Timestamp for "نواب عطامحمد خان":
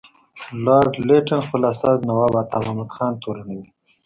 2.09-3.13